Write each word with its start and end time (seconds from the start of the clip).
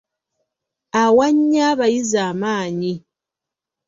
Awa 1.01 1.27
nnyo 1.33 1.59
abayizi 1.71 2.17
amaanyi. 2.29 2.93